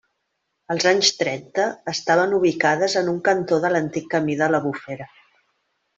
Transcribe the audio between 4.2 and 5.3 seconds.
de la Bufera.